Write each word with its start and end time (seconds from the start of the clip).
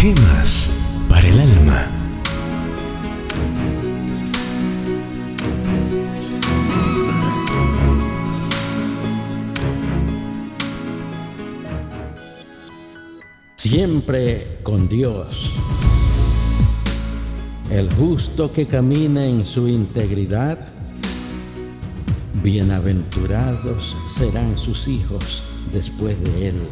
Gemas 0.00 1.04
para 1.10 1.28
el 1.28 1.38
alma. 1.40 1.86
Siempre 13.56 14.60
con 14.62 14.88
Dios. 14.88 15.52
El 17.70 17.92
justo 17.92 18.50
que 18.50 18.66
camina 18.66 19.26
en 19.26 19.44
su 19.44 19.68
integridad, 19.68 20.66
bienaventurados 22.42 23.94
serán 24.08 24.56
sus 24.56 24.88
hijos 24.88 25.42
después 25.74 26.18
de 26.24 26.48
él. 26.48 26.68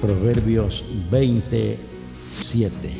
Proverbios 0.00 0.82
27. 1.10 2.90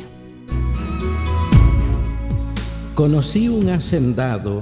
Conocí 2.93 3.49
un 3.49 3.69
hacendado 3.69 4.61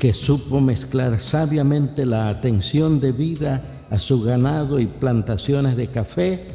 que 0.00 0.12
supo 0.12 0.60
mezclar 0.60 1.20
sabiamente 1.20 2.04
la 2.04 2.28
atención 2.28 2.98
debida 2.98 3.86
a 3.90 4.00
su 4.00 4.20
ganado 4.22 4.80
y 4.80 4.86
plantaciones 4.86 5.76
de 5.76 5.86
café 5.86 6.46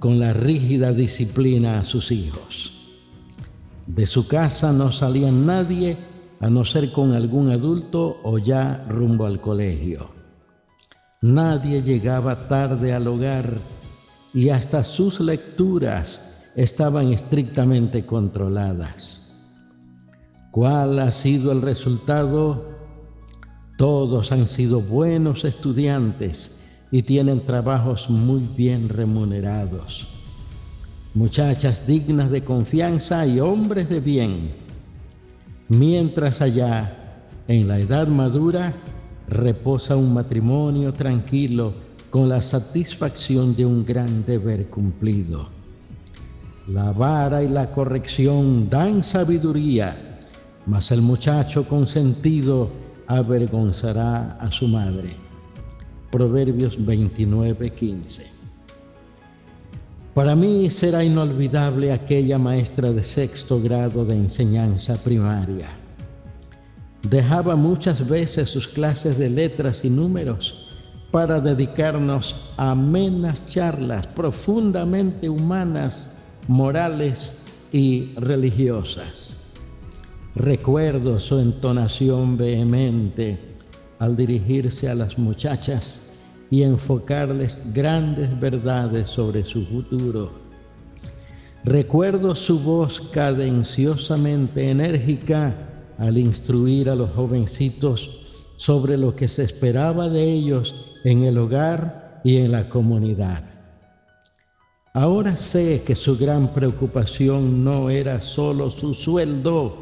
con 0.00 0.18
la 0.18 0.32
rígida 0.32 0.92
disciplina 0.92 1.78
a 1.78 1.84
sus 1.84 2.10
hijos. 2.10 2.72
De 3.86 4.06
su 4.06 4.26
casa 4.26 4.72
no 4.72 4.90
salía 4.90 5.30
nadie 5.30 5.96
a 6.40 6.50
no 6.50 6.64
ser 6.64 6.90
con 6.90 7.12
algún 7.12 7.52
adulto 7.52 8.18
o 8.24 8.38
ya 8.38 8.84
rumbo 8.88 9.24
al 9.26 9.40
colegio. 9.40 10.10
Nadie 11.22 11.82
llegaba 11.82 12.48
tarde 12.48 12.92
al 12.92 13.06
hogar 13.06 13.75
y 14.36 14.50
hasta 14.50 14.84
sus 14.84 15.18
lecturas 15.18 16.42
estaban 16.56 17.10
estrictamente 17.10 18.04
controladas. 18.04 19.34
¿Cuál 20.50 20.98
ha 20.98 21.10
sido 21.10 21.52
el 21.52 21.62
resultado? 21.62 22.68
Todos 23.78 24.32
han 24.32 24.46
sido 24.46 24.82
buenos 24.82 25.46
estudiantes 25.46 26.62
y 26.90 27.02
tienen 27.04 27.46
trabajos 27.46 28.10
muy 28.10 28.46
bien 28.58 28.90
remunerados. 28.90 30.06
Muchachas 31.14 31.86
dignas 31.86 32.30
de 32.30 32.44
confianza 32.44 33.26
y 33.26 33.40
hombres 33.40 33.88
de 33.88 34.00
bien. 34.00 34.50
Mientras 35.70 36.42
allá, 36.42 37.24
en 37.48 37.68
la 37.68 37.78
edad 37.78 38.06
madura, 38.06 38.74
reposa 39.28 39.96
un 39.96 40.12
matrimonio 40.12 40.92
tranquilo 40.92 41.85
con 42.10 42.28
la 42.28 42.40
satisfacción 42.40 43.54
de 43.56 43.66
un 43.66 43.84
gran 43.84 44.24
deber 44.24 44.66
cumplido. 44.68 45.48
La 46.68 46.92
vara 46.92 47.42
y 47.42 47.48
la 47.48 47.70
corrección 47.70 48.68
dan 48.68 49.02
sabiduría, 49.02 50.18
mas 50.66 50.90
el 50.90 51.02
muchacho 51.02 51.66
consentido 51.68 52.70
avergonzará 53.06 54.32
a 54.40 54.50
su 54.50 54.66
madre. 54.66 55.14
Proverbios 56.10 56.78
29:15. 56.78 58.26
Para 60.14 60.34
mí 60.34 60.70
será 60.70 61.04
inolvidable 61.04 61.92
aquella 61.92 62.38
maestra 62.38 62.90
de 62.90 63.04
sexto 63.04 63.60
grado 63.60 64.04
de 64.04 64.16
enseñanza 64.16 64.96
primaria. 64.96 65.68
Dejaba 67.02 67.54
muchas 67.54 68.08
veces 68.08 68.48
sus 68.48 68.66
clases 68.66 69.18
de 69.18 69.28
letras 69.28 69.84
y 69.84 69.90
números 69.90 70.65
para 71.10 71.40
dedicarnos 71.40 72.36
a 72.56 72.72
amenas 72.72 73.46
charlas 73.46 74.06
profundamente 74.08 75.28
humanas, 75.28 76.18
morales 76.48 77.42
y 77.72 78.14
religiosas. 78.16 79.52
Recuerdo 80.34 81.18
su 81.18 81.38
entonación 81.38 82.36
vehemente 82.36 83.38
al 83.98 84.16
dirigirse 84.16 84.88
a 84.88 84.94
las 84.94 85.18
muchachas 85.18 86.12
y 86.50 86.62
enfocarles 86.62 87.62
grandes 87.72 88.38
verdades 88.38 89.08
sobre 89.08 89.44
su 89.44 89.64
futuro. 89.64 90.30
Recuerdo 91.64 92.34
su 92.34 92.60
voz 92.60 93.00
cadenciosamente 93.10 94.70
enérgica 94.70 95.54
al 95.98 96.18
instruir 96.18 96.90
a 96.90 96.94
los 96.94 97.10
jovencitos 97.10 98.10
sobre 98.56 98.96
lo 98.96 99.16
que 99.16 99.28
se 99.28 99.42
esperaba 99.42 100.08
de 100.08 100.32
ellos 100.32 100.95
en 101.06 101.22
el 101.22 101.38
hogar 101.38 102.20
y 102.24 102.38
en 102.38 102.50
la 102.50 102.68
comunidad. 102.68 103.44
Ahora 104.92 105.36
sé 105.36 105.84
que 105.86 105.94
su 105.94 106.18
gran 106.18 106.52
preocupación 106.52 107.62
no 107.62 107.90
era 107.90 108.20
solo 108.20 108.70
su 108.70 108.92
sueldo, 108.92 109.78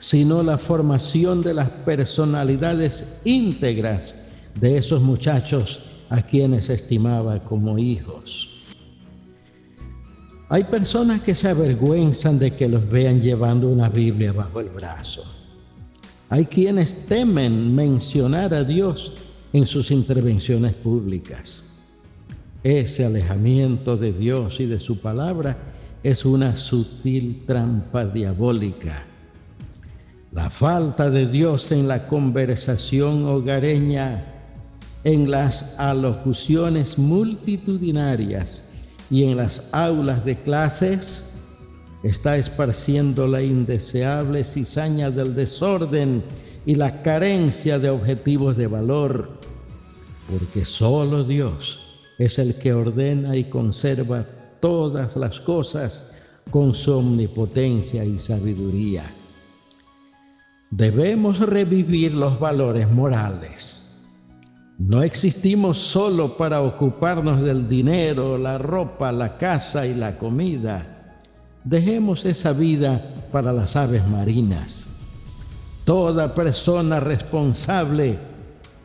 sino 0.00 0.42
la 0.42 0.58
formación 0.58 1.42
de 1.42 1.54
las 1.54 1.70
personalidades 1.70 3.20
íntegras 3.24 4.30
de 4.58 4.78
esos 4.78 5.00
muchachos 5.00 5.78
a 6.10 6.22
quienes 6.22 6.70
estimaba 6.70 7.38
como 7.38 7.78
hijos. 7.78 8.74
Hay 10.48 10.64
personas 10.64 11.20
que 11.20 11.36
se 11.36 11.50
avergüenzan 11.50 12.40
de 12.40 12.50
que 12.56 12.68
los 12.68 12.88
vean 12.88 13.20
llevando 13.20 13.68
una 13.68 13.88
Biblia 13.90 14.32
bajo 14.32 14.58
el 14.58 14.70
brazo. 14.70 15.22
Hay 16.30 16.46
quienes 16.46 17.06
temen 17.06 17.76
mencionar 17.76 18.52
a 18.52 18.64
Dios 18.64 19.27
en 19.52 19.66
sus 19.66 19.90
intervenciones 19.90 20.74
públicas. 20.74 21.74
Ese 22.62 23.04
alejamiento 23.04 23.96
de 23.96 24.12
Dios 24.12 24.60
y 24.60 24.66
de 24.66 24.80
su 24.80 24.98
palabra 24.98 25.56
es 26.02 26.24
una 26.24 26.56
sutil 26.56 27.44
trampa 27.46 28.04
diabólica. 28.04 29.04
La 30.32 30.50
falta 30.50 31.10
de 31.10 31.26
Dios 31.26 31.72
en 31.72 31.88
la 31.88 32.06
conversación 32.06 33.24
hogareña, 33.24 34.26
en 35.04 35.30
las 35.30 35.78
alocuciones 35.78 36.98
multitudinarias 36.98 38.72
y 39.10 39.24
en 39.24 39.36
las 39.36 39.68
aulas 39.72 40.24
de 40.24 40.36
clases 40.42 41.38
está 42.02 42.36
esparciendo 42.36 43.26
la 43.26 43.42
indeseable 43.42 44.44
cizaña 44.44 45.10
del 45.10 45.34
desorden 45.34 46.22
y 46.66 46.74
la 46.74 47.02
carencia 47.02 47.78
de 47.78 47.90
objetivos 47.90 48.56
de 48.56 48.66
valor, 48.66 49.30
porque 50.30 50.64
solo 50.64 51.24
Dios 51.24 51.78
es 52.18 52.38
el 52.38 52.56
que 52.58 52.72
ordena 52.72 53.36
y 53.36 53.44
conserva 53.44 54.26
todas 54.60 55.16
las 55.16 55.40
cosas 55.40 56.14
con 56.50 56.74
su 56.74 56.98
omnipotencia 56.98 58.04
y 58.04 58.18
sabiduría. 58.18 59.04
Debemos 60.70 61.38
revivir 61.38 62.14
los 62.14 62.38
valores 62.38 62.90
morales. 62.90 64.06
No 64.78 65.02
existimos 65.02 65.78
solo 65.78 66.36
para 66.36 66.62
ocuparnos 66.62 67.42
del 67.42 67.68
dinero, 67.68 68.38
la 68.38 68.58
ropa, 68.58 69.10
la 69.10 69.36
casa 69.38 69.86
y 69.86 69.94
la 69.94 70.18
comida 70.18 70.94
Dejemos 71.68 72.24
esa 72.24 72.54
vida 72.54 73.14
para 73.30 73.52
las 73.52 73.76
aves 73.76 74.06
marinas. 74.08 74.88
Toda 75.88 76.34
persona 76.34 77.00
responsable, 77.00 78.18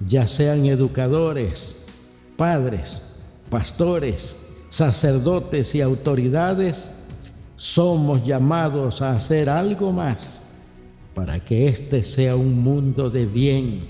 ya 0.08 0.26
sean 0.26 0.66
educadores, 0.66 1.84
padres, 2.38 3.18
pastores, 3.50 4.48
sacerdotes 4.70 5.76
y 5.76 5.82
autoridades, 5.82 7.04
somos 7.58 8.26
llamados 8.26 9.02
a 9.02 9.18
hacer 9.18 9.50
algo 9.50 9.92
más 9.92 10.54
para 11.14 11.42
que 11.42 11.68
este 11.68 12.04
sea 12.04 12.38
un 12.38 12.64
mundo 12.64 13.10
de 13.10 13.26
bien, 13.26 13.82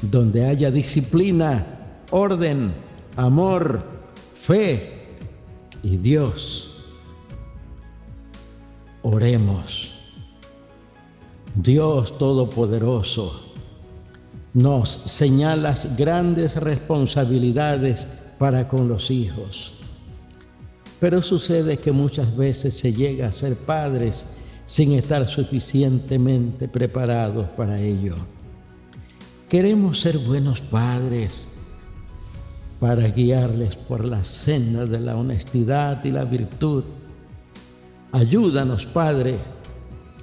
donde 0.00 0.46
haya 0.46 0.70
disciplina, 0.70 1.66
orden, 2.12 2.72
amor, 3.16 3.82
fe 4.36 5.08
y 5.82 5.96
Dios. 5.96 6.84
Oremos. 9.02 10.01
Dios 11.54 12.16
Todopoderoso, 12.18 13.42
nos 14.54 14.90
señalas 14.90 15.96
grandes 15.96 16.56
responsabilidades 16.56 18.06
para 18.38 18.68
con 18.68 18.88
los 18.88 19.10
hijos. 19.10 19.74
Pero 20.98 21.22
sucede 21.22 21.78
que 21.78 21.92
muchas 21.92 22.34
veces 22.36 22.74
se 22.74 22.92
llega 22.92 23.28
a 23.28 23.32
ser 23.32 23.56
padres 23.56 24.36
sin 24.66 24.92
estar 24.92 25.26
suficientemente 25.28 26.68
preparados 26.68 27.48
para 27.50 27.80
ello. 27.80 28.14
Queremos 29.48 30.00
ser 30.00 30.18
buenos 30.18 30.60
padres 30.60 31.48
para 32.80 33.08
guiarles 33.08 33.76
por 33.76 34.04
la 34.04 34.24
senda 34.24 34.86
de 34.86 35.00
la 35.00 35.16
honestidad 35.16 36.04
y 36.04 36.10
la 36.10 36.24
virtud 36.24 36.84
Ayúdanos, 38.12 38.84
Padre, 38.84 39.38